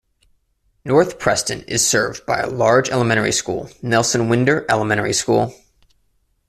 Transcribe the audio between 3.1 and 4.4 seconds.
school, Nelson